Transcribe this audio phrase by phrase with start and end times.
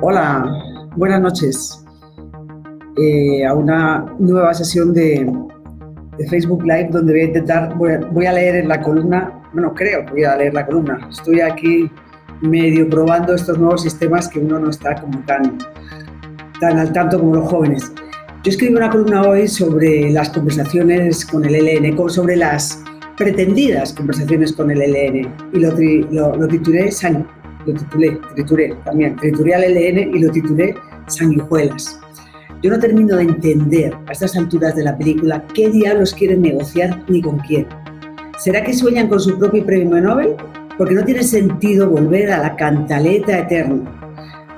[0.00, 0.44] Hola,
[0.96, 1.84] buenas noches.
[2.96, 5.30] Eh, a una nueva sesión de,
[6.30, 10.12] Facebook Live donde voy a intentar, voy a, leer en la columna, bueno, creo que
[10.12, 11.06] voy a leer la columna.
[11.10, 11.90] Estoy aquí
[12.40, 15.58] medio probando estos nuevos sistemas que uno no está como tan,
[16.60, 17.92] tan al tanto como los jóvenes.
[18.42, 22.81] Yo escribí una columna hoy sobre las conversaciones con el LN, sobre las
[23.16, 25.70] pretendidas conversaciones con el LN y lo,
[26.36, 26.90] lo, titulé
[27.66, 30.74] lo titulé, trituré también, trituré al LN y lo titulé
[31.06, 32.00] Sanguijuelas.
[32.62, 37.02] Yo no termino de entender a estas alturas de la película qué diablos quieren negociar
[37.08, 37.66] ni con quién.
[38.38, 40.36] ¿Será que sueñan con su propio premio Nobel?
[40.78, 44.02] Porque no tiene sentido volver a la cantaleta eterna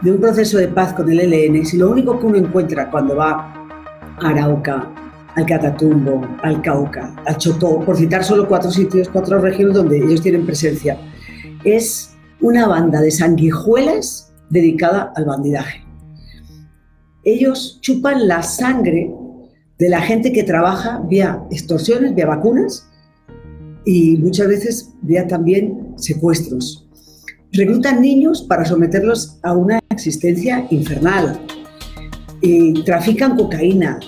[0.03, 3.17] de un proceso de paz con el LN si lo único que uno encuentra cuando
[3.17, 3.55] va
[4.21, 4.87] a Arauca,
[5.37, 10.23] al Catatumbo, al Cauca, al Chocó, por citar solo cuatro sitios, cuatro regiones donde ellos
[10.23, 10.99] tienen presencia,
[11.65, 15.85] es una banda de sanguijuelas dedicada al bandidaje.
[17.25, 19.13] Ellos chupan la sangre
[19.79, 22.89] de la gente que trabaja vía extorsiones, vía vacunas
[23.85, 26.87] y muchas veces vía también secuestros.
[27.53, 31.41] Reclutan niños para someterlos a una existencia infernal.
[32.41, 33.99] Y trafican cocaína,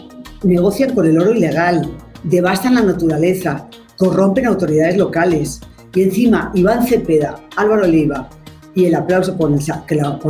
[0.43, 1.91] negocian con el oro ilegal,
[2.23, 5.61] devastan la naturaleza, corrompen autoridades locales,
[5.95, 8.29] y encima Iván Cepeda, Álvaro Oliva
[8.75, 9.57] y el aplauso con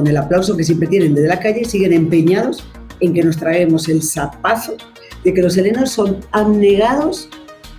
[0.06, 2.64] el, aplauso que siempre tienen desde la calle, siguen empeñados
[3.00, 4.76] en que nos traemos el zapazo
[5.24, 7.28] de que los helenos son abnegados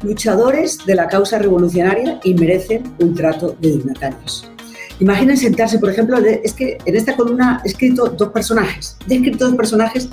[0.03, 4.51] luchadores de la causa revolucionaria y merecen un trato de dignatarios.
[4.99, 9.45] Imaginen sentarse, por ejemplo, es que en esta columna he escrito dos personajes, he escrito
[9.45, 10.09] dos personajes,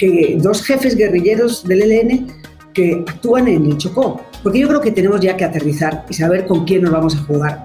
[0.00, 2.26] que, dos jefes guerrilleros del ELN
[2.72, 4.22] que actúan en el Chocó.
[4.42, 7.18] Porque yo creo que tenemos ya que aterrizar y saber con quién nos vamos a
[7.24, 7.64] jugar,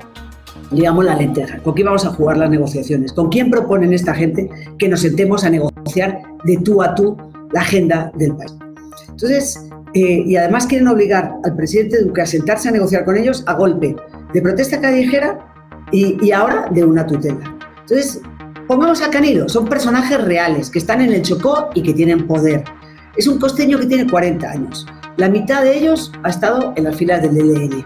[0.71, 4.49] digamos, la lenteja, con quién vamos a jugar las negociaciones, con quién proponen esta gente
[4.77, 7.15] que nos sentemos a negociar de tú a tú
[7.53, 8.53] la agenda del país.
[9.07, 9.57] Entonces,
[9.93, 13.53] eh, y además quieren obligar al presidente Duque a sentarse a negociar con ellos a
[13.53, 13.95] golpe
[14.33, 15.39] de protesta callejera
[15.93, 17.55] y, y ahora de una tutela.
[17.79, 18.21] Entonces,
[18.67, 22.63] pongamos a Canilo, son personajes reales que están en el Chocó y que tienen poder.
[23.15, 24.85] Es un costeño que tiene 40 años.
[25.17, 27.85] La mitad de ellos ha estado en las filas del DLN.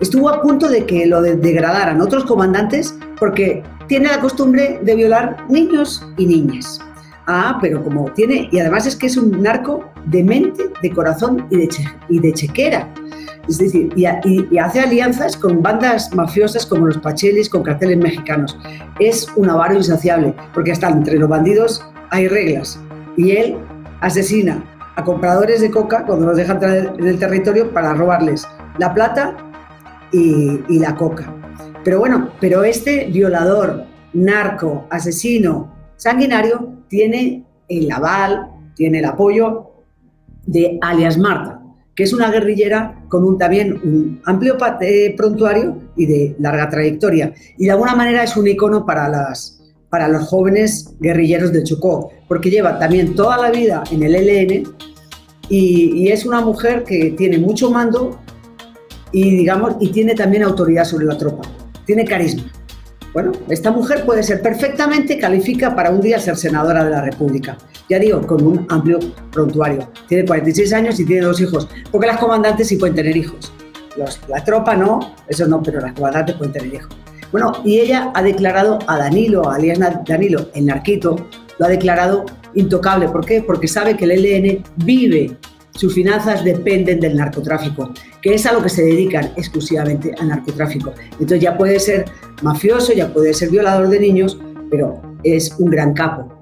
[0.00, 5.46] Estuvo a punto de que lo degradaran otros comandantes porque tiene la costumbre de violar
[5.48, 6.80] niños y niñas.
[7.28, 11.46] Ah, pero como tiene, y además es que es un narco de mente, de corazón
[11.50, 11.68] y de,
[12.08, 12.92] y de chequera.
[13.48, 14.06] Es decir, y,
[14.58, 18.58] hace alianzas con bandas mafiosas como los Pachelis, con carteles mexicanos.
[18.98, 22.80] Es un avaro insaciable, porque hasta entre los bandidos hay reglas.
[23.16, 23.56] Y él
[24.00, 24.64] asesina
[24.96, 28.46] a compradores de coca cuando los deja entrar en el territorio para robarles
[28.78, 29.36] la plata
[30.12, 31.32] y, la coca.
[31.84, 39.70] Pero bueno, pero este violador, narco, asesino, sanguinario, tiene el aval, tiene el apoyo
[40.46, 41.60] de alias Marta,
[41.96, 47.32] que es una guerrillera con un, también un amplio eh, prontuario y de larga trayectoria.
[47.56, 49.58] Y de alguna manera es un icono para las,
[49.88, 54.68] para los jóvenes guerrilleros de Chocó, porque lleva también toda la vida en el LN
[55.48, 58.20] y, es una mujer que tiene mucho mando
[59.10, 61.48] y, digamos, y tiene también autoridad sobre la tropa,
[61.86, 62.52] tiene carisma.
[63.16, 67.56] Bueno, esta mujer puede ser perfectamente califica para un día ser senadora de la República.
[67.88, 68.98] Ya digo, con un amplio
[69.32, 69.90] prontuario.
[70.06, 73.50] Tiene 46 años y tiene dos hijos, porque las comandantes sí pueden tener hijos.
[74.28, 76.94] la tropa no, eso no, pero las comandantes pueden tener hijos.
[77.32, 81.16] Bueno, y ella ha declarado a Danilo, a Aliana Danilo, el narquito,
[81.58, 83.08] lo ha declarado intocable.
[83.08, 83.40] ¿Por qué?
[83.40, 85.38] Porque sabe que el ELN vive,
[85.76, 87.90] sus finanzas dependen del narcotráfico,
[88.22, 90.92] que es a lo que se dedican exclusivamente al narcotráfico.
[91.12, 92.06] Entonces ya puede ser
[92.42, 96.32] mafioso, ya puede ser violador de niños, pero es un gran capo.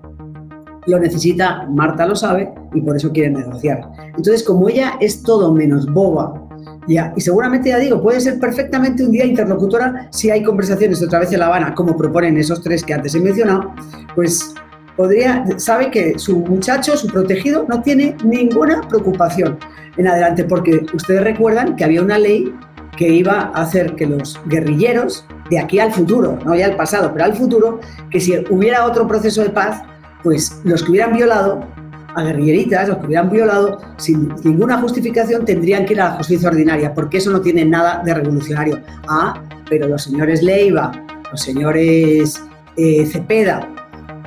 [0.86, 3.80] Lo necesita, Marta lo sabe, y por eso quiere negociar.
[4.08, 6.44] Entonces, como ella es todo menos boba,
[6.86, 11.32] y seguramente ya digo, puede ser perfectamente un día interlocutora si hay conversaciones otra vez
[11.32, 13.72] en La Habana, como proponen esos tres que antes he mencionado,
[14.14, 14.53] pues
[14.96, 19.58] podría, sabe que su muchacho, su protegido, no tiene ninguna preocupación
[19.96, 22.52] en adelante, porque ustedes recuerdan que había una ley
[22.96, 27.10] que iba a hacer que los guerrilleros, de aquí al futuro, no ya al pasado,
[27.12, 27.80] pero al futuro,
[28.10, 29.82] que si hubiera otro proceso de paz,
[30.22, 31.66] pues los que hubieran violado
[32.14, 36.48] a guerrilleritas, los que hubieran violado, sin ninguna justificación, tendrían que ir a la justicia
[36.48, 38.80] ordinaria, porque eso no tiene nada de revolucionario.
[39.08, 40.92] Ah, pero los señores Leiva,
[41.30, 42.40] los señores
[42.76, 43.68] eh, Cepeda,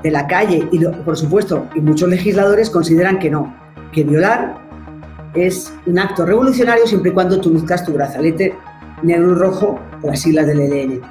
[0.04, 3.56] de la calle, y por supuesto, y muchos legisladores consideran que no,
[3.92, 4.58] que violar
[5.34, 8.56] es un acto revolucionario siempre y cuando tú luzcas tu brazalete
[9.04, 11.02] negro rojo las siglas del ELN.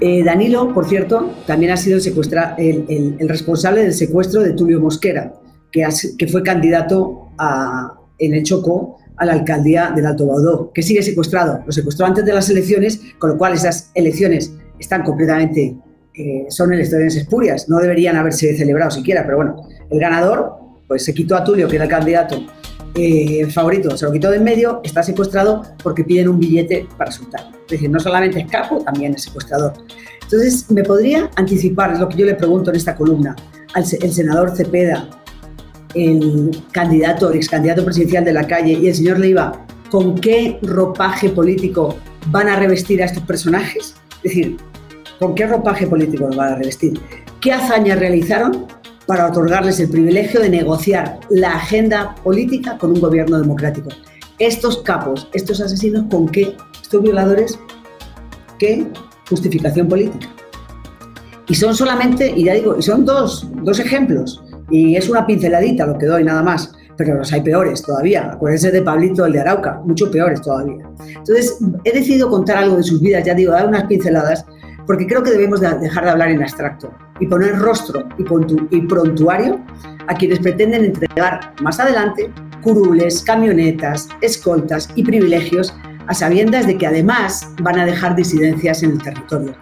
[0.00, 5.34] Eh, Danilo, por cierto, también ha sido el, el, responsable del secuestro de Tulio Mosquera,
[5.72, 7.30] que, que fue candidato
[8.18, 11.60] en el Chocó a la alcaldía del Alto Baudó, que sigue secuestrado.
[11.66, 15.76] Lo secuestró antes de las elecciones, con lo cual esas elecciones están completamente,
[16.18, 20.56] eh, son elecciones espurias, no deberían haberse celebrado siquiera, pero bueno, el ganador
[20.88, 22.44] pues se quitó a Tulio, que era el candidato
[22.94, 27.12] eh, favorito, se lo quitó de en medio, está secuestrado porque piden un billete para
[27.12, 27.42] soltar.
[27.66, 29.74] Es decir, no solamente es capo, también es secuestrador.
[30.22, 33.36] Entonces, ¿me podría anticipar, es lo que yo le pregunto en esta columna,
[33.74, 35.08] al el senador Cepeda,
[35.94, 40.58] el candidato, el ex candidato presidencial de la calle y el señor Leiva, con qué
[40.62, 41.96] ropaje político
[42.32, 43.94] van a revestir a estos personajes?
[44.16, 44.56] Es decir,
[45.18, 47.00] ¿con qué ropaje político los van a revestir?
[47.40, 48.66] ¿Qué hazañas realizaron
[49.06, 53.88] para otorgarles el privilegio de negociar la agenda política con un gobierno democrático?
[54.38, 56.54] Estos capos, estos asesinos, ¿con qué?
[56.80, 57.58] Estos violadores,
[58.58, 58.86] ¿qué
[59.28, 60.28] justificación política?
[61.48, 65.86] Y son solamente, y ya digo, y son dos, dos ejemplos y es una pinceladita
[65.86, 66.72] lo que doy, nada más.
[66.96, 68.32] Pero los hay peores todavía.
[68.32, 70.84] Acuérdense de Pablito, el de Arauca, mucho peores todavía.
[71.06, 74.44] Entonces, he decidido contar algo de sus vidas, ya digo, dar unas pinceladas,
[74.88, 76.90] porque creo que debemos dejar de hablar en abstracto
[77.20, 78.08] y poner rostro
[78.70, 79.60] y prontuario
[80.06, 82.32] a quienes pretenden entregar más adelante
[82.62, 85.76] curules, camionetas, escoltas y privilegios
[86.06, 89.54] a sabiendas de que además van a dejar disidencias en el territorio.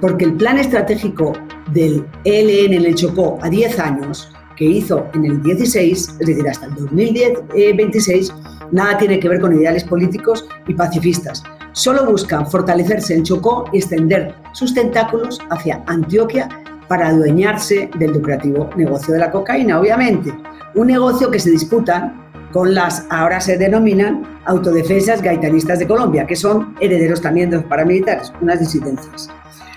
[0.00, 1.32] Porque el plan estratégico
[1.72, 6.48] del ELN en el Chocó a 10 años que hizo en el 16, es decir,
[6.48, 8.34] hasta el 2026, eh,
[8.72, 11.42] nada tiene que ver con ideales políticos y pacifistas.
[11.72, 16.48] Solo buscan fortalecerse en Chocó y extender sus tentáculos hacia Antioquia
[16.88, 20.34] para adueñarse del lucrativo negocio de la cocaína, obviamente.
[20.74, 22.12] Un negocio que se disputa
[22.52, 27.66] con las, ahora se denominan, autodefensas gaitanistas de Colombia, que son herederos también de los
[27.66, 29.30] paramilitares, unas disidencias.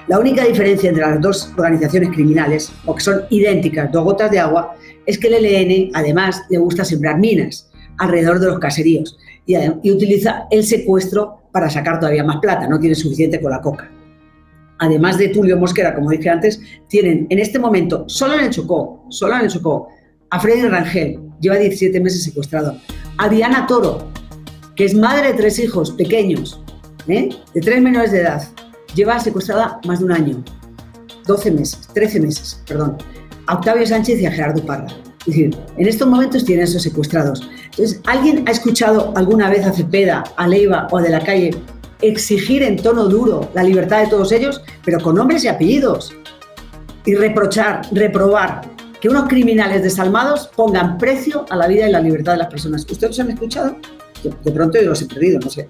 [0.08, 4.40] La única diferencia entre las dos organizaciones criminales, o que son idénticas, dos gotas de
[4.40, 4.76] agua,
[5.06, 9.58] es que el ELN además le gusta sembrar minas alrededor de los caseríos y,
[9.92, 13.92] utiliza el secuestro para sacar todavía más plata, no tiene suficiente con la coca.
[14.80, 19.06] Además de Tulio Mosquera, como dije antes, tienen en este momento, solo en el Chocó,
[19.10, 19.90] solo en el Chocó,
[20.30, 22.78] a Freddy Rangel, lleva 17 meses secuestrado,
[23.18, 24.08] a Diana Toro,
[24.76, 26.60] que es madre de tres hijos pequeños,
[27.08, 27.30] ¿eh?
[27.54, 28.44] de tres menores de edad,
[28.96, 30.44] lleva secuestrada más de un año,
[31.28, 32.98] 12 meses, 13 meses, perdón,
[33.46, 34.88] a Octavio Sánchez y a Gerardo Parra.
[35.26, 37.50] Es decir, en estos momentos tienen esos secuestrados.
[37.72, 41.52] Entonces, ¿alguien ha escuchado alguna vez a Cepeda, a Leiva o a De la Calle
[42.02, 46.14] exigir en tono duro la libertad de todos ellos, pero con nombres y apellidos?
[47.06, 48.62] Y reprochar, reprobar
[49.00, 52.86] que unos criminales desalmados pongan precio a la vida y la libertad de las personas.
[52.90, 53.78] ¿Ustedes han escuchado?
[54.24, 55.70] De pronto yo los he perdido, no sé.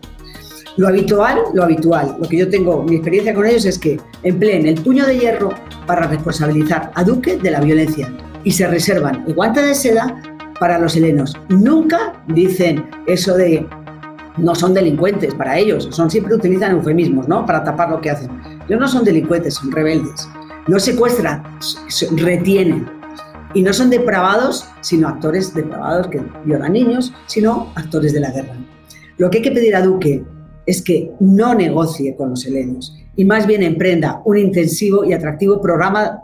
[0.78, 4.66] Lo habitual, lo habitual, lo que yo tengo, mi experiencia con ellos es que empleen
[4.66, 5.54] el puño de hierro
[5.86, 8.12] para responsabilizar a Duque de la violencia
[8.44, 10.22] y se reservan el guante de seda
[10.60, 11.36] para los helenos.
[11.50, 13.68] Nunca dicen eso de
[14.38, 17.46] no son delincuentes para ellos, son siempre utilizan eufemismos, ¿no?
[17.46, 18.32] Para tapar lo que hacen.
[18.68, 20.28] Ellos no son delincuentes, son rebeldes.
[20.68, 21.44] No secuestran,
[22.18, 22.88] retienen.
[23.54, 28.56] Y no son depravados, sino actores depravados que violan niños, sino actores de la guerra.
[29.18, 30.24] Lo que hay que pedir a Duque
[30.66, 35.62] es que no negocie con los helenos y más bien emprenda un intensivo y atractivo
[35.62, 36.22] programa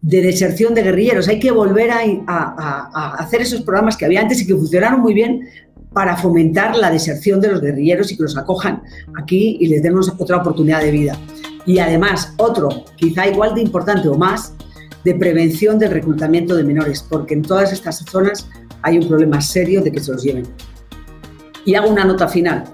[0.00, 1.28] de deserción de guerrilleros.
[1.28, 5.48] Hay que volver a, hacer esos programas que había antes y que funcionaron muy bien
[5.92, 8.82] para fomentar la deserción de los guerrilleros y que los acojan
[9.18, 11.18] aquí y les demos otra oportunidad de vida.
[11.66, 14.54] Y además, otro, quizá igual de importante o más,
[15.04, 18.48] de prevención del reclutamiento de menores, porque en todas estas zonas
[18.82, 20.44] hay un problema serio de que se los lleven.
[21.64, 22.64] Y hago una nota final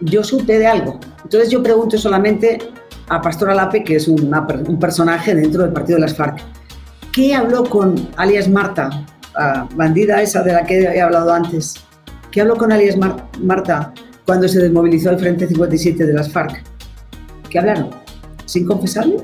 [0.00, 0.98] yo supe de algo.
[1.22, 2.58] Entonces yo pregunto solamente
[3.08, 6.40] a Pastor Alape, que es un personaje dentro del partido de las FARC,
[7.12, 9.06] ¿qué habló con alias Marta,
[9.74, 11.74] bandida esa de la que he hablado antes?
[12.30, 12.96] ¿Qué habló con alias
[13.40, 13.92] Marta
[14.26, 16.62] cuando se desmovilizó el Frente 57 de las FARC?
[17.48, 17.90] ¿Qué hablaron?
[18.44, 19.16] ¿Sin confesarle?